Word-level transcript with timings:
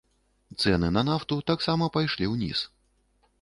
Цэны 0.61 0.89
на 0.95 1.03
нафту 1.09 1.37
таксама 1.51 1.91
пайшлі 1.99 2.31
ўніз. 2.33 2.65